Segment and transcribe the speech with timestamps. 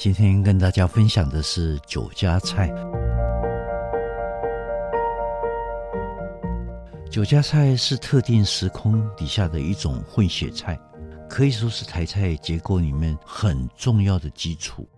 [0.00, 2.72] 今天跟大家分享的是酒家菜。
[7.10, 10.80] 酒家菜是特定时空底下的一种混血菜，
[11.28, 14.88] 可以说是台菜结构里面很重要的基础。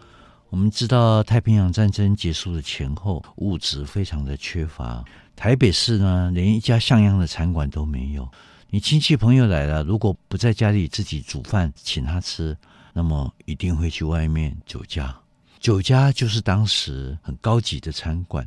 [0.51, 8.31] 我们知道太平洋战争结束的前后，物质非常的缺乏，台北市呢连一家像样的餐馆都没有。
[8.71, 12.57] 你亲戚朋友来了，如果不在家里自己煮饭请他吃。
[12.93, 15.15] 那么一定会去外面酒家，
[15.59, 18.47] 酒家就是当时很高级的餐馆，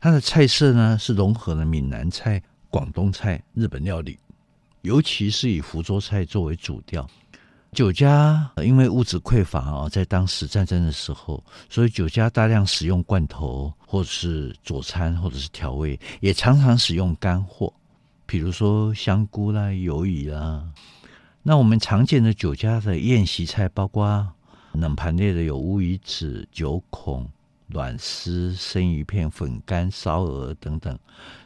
[0.00, 4.18] 它的菜色呢是融合了闽南菜、广东菜、日本料理，
[4.82, 7.08] 尤其是以福州菜作为主调。
[7.72, 17.72] 酒家因为物质匮乏啊，在当时战争的时候，所以酒家大量使用罐头，或者是佐餐，或者是调味，也常常使用干货，
[18.26, 20.64] 比如说香菇啦、鱿鱼啦。
[21.46, 24.26] 那我们常见的酒家的宴席菜，包括
[24.72, 27.28] 冷盘类的有乌鱼子、九孔、
[27.66, 30.98] 卵丝、生鱼片、粉干、烧鹅等等。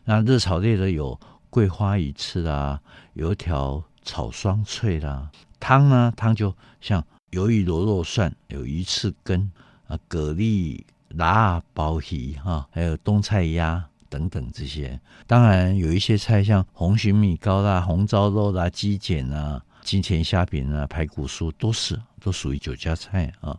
[0.05, 1.19] 那热炒类的有
[1.51, 2.81] 桂花鱼翅啦、
[3.15, 5.33] 油条炒双脆啦。
[5.59, 9.51] 汤呢，汤就像鱿鱼螺肉蒜、有鱼翅根
[9.89, 15.01] 啊、蛤蜊、辣鲍鱼哈，还有冬菜鸭等等这些。
[15.27, 19.61] 当然有一些菜像红蟳米糕啦、红烧肉啦、鸡碱啊。
[19.89, 23.59] 金钱虾饼啊，排骨酥都是都属于酒家菜啊。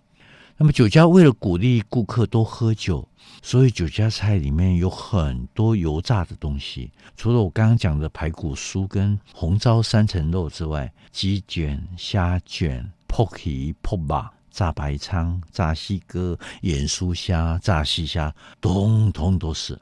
[0.58, 3.09] 那么酒家为了鼓励顾客多喝酒，
[3.41, 6.91] 所以酒家菜里面有很多油炸的东西。
[7.17, 19.79] 除了我刚刚讲的排骨酥跟红烧三层肉之外，鸡卷、虾卷、泡皮、泡吧、炸白鲳、炸西哥、盐酥虾、炸西虾，通通都是。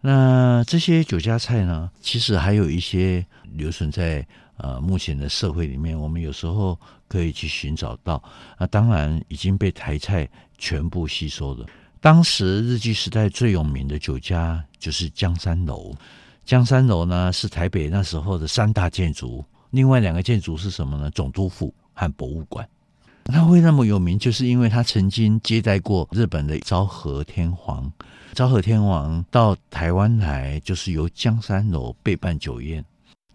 [0.00, 4.26] 那这些酒家菜呢，其实还有一些留存在。
[4.56, 6.78] 呃，目前的社会里面，我们有时候
[7.08, 8.22] 可以去寻找到。
[8.58, 10.28] 那当然已经被台菜
[10.58, 11.66] 全部吸收了。
[12.00, 15.94] 当时日据时代最有名的酒家就是江山楼。
[16.44, 21.10] 江山楼呢是台北那时候的三大建筑，另外两个建筑是什么呢？
[21.10, 22.68] 总督府和博物馆。
[23.24, 27.90] 它会那么有名，就是因为它曾经接待过日本的昭和天皇。
[28.34, 32.84] 昭和天皇到台湾来，就是由江山楼备办酒宴。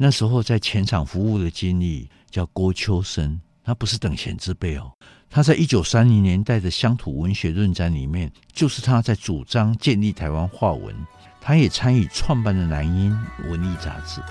[0.02, 4.90] 那时候在前场服务的经历叫郭秋生，他不是等闲之辈哦。
[5.30, 10.96] 他在一九三零年代的乡土文学论战里面，就是他在主张建立台湾话文。
[11.42, 13.14] 他也参与创办的南音
[13.50, 14.22] 文艺杂志。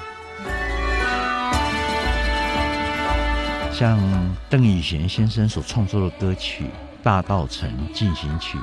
[3.70, 4.00] 像
[4.48, 6.64] 邓雨贤先生所创作的歌曲
[7.02, 8.56] 《大稻城进行曲》，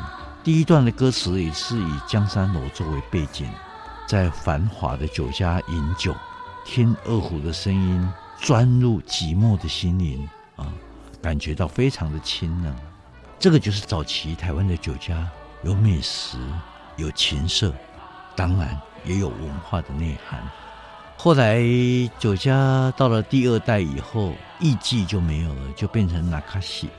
[0.43, 3.47] 第一段的歌词也是以江山楼作为背景，
[4.07, 6.15] 在繁华的酒家饮酒。
[6.65, 8.09] 听二胡的声音，
[8.41, 10.73] 钻入寂寞的心灵啊，
[11.21, 12.75] 感觉到非常的清冷。
[13.39, 15.29] 这个就是早期台湾的酒家，
[15.63, 16.39] 有美食，
[16.97, 17.71] 有情色，
[18.35, 20.41] 当然也有文化的内涵。
[21.15, 21.61] 后来
[22.17, 26.89] 酒家到了第二代以后，艺妓就没有了，就变成那卡西。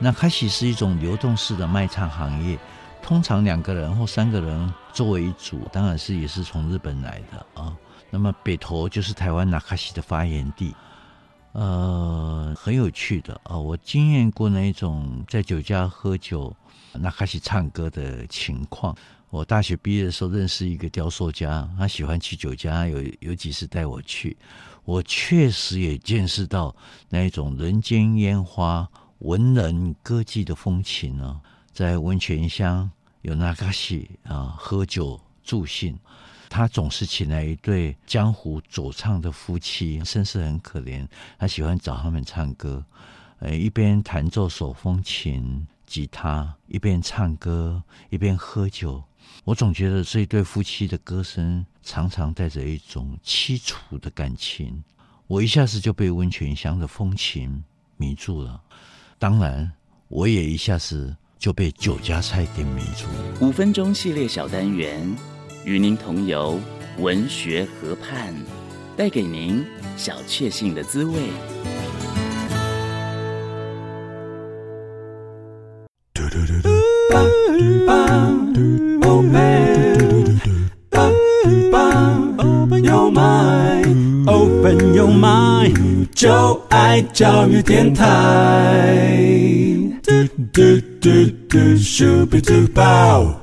[0.00, 2.58] 那卡西是一种流动式的卖唱行业，
[3.00, 7.72] 通常两个人或三个人作为一组，当然是也是从日本来的啊。
[8.14, 10.74] 那么北投就是台湾那卡西的发源地，
[11.52, 13.60] 呃，很有趣的啊、呃！
[13.60, 16.54] 我经验过那一种在酒家喝酒、
[16.92, 18.94] 那卡西唱歌的情况。
[19.30, 24.36] 我大学毕业的时候认识一个雕塑家，他喜欢去酒家，有有几次带我去，
[24.84, 26.76] 我确实也见识到
[27.08, 28.86] 那一种人间烟花、
[29.20, 31.40] 文人歌妓的风情呢。
[31.72, 32.90] 在温泉乡
[33.22, 35.98] 有那卡西啊，喝酒助兴。
[36.52, 41.08] 他总是请来一对江湖走唱的夫妻，身世很可怜。
[41.38, 42.84] 他喜欢找他们唱歌，
[43.38, 49.02] 呃，一边弹奏手风琴、吉他，一边唱歌，一边喝酒。
[49.44, 54.84] 我总觉得这一对夫妻的歌声常常带着一种凄楚的感情。
[55.26, 57.64] 我一下子就被温泉乡的风情
[57.96, 58.60] 迷住了。
[59.18, 59.72] 当然，
[60.08, 63.06] 我也一下子就被酒家菜给迷住。
[63.40, 65.31] 五分钟系列小单元。
[65.64, 66.58] 与您同游
[66.98, 68.34] 文学河畔，
[68.96, 69.64] 带给您
[69.96, 71.14] 小确幸的滋味。
[76.12, 76.68] 嘟嘟嘟嘟
[77.10, 77.22] 吧
[77.58, 77.94] 嘟吧，
[79.00, 79.36] 宝贝，
[80.90, 81.08] 吧
[81.44, 81.76] 嘟吧
[82.38, 89.16] ，Open your mind，Open your mind，就爱教育电台。
[90.02, 90.10] 嘟
[90.52, 91.08] 嘟嘟
[91.48, 93.41] 嘟，Shubidu Bow。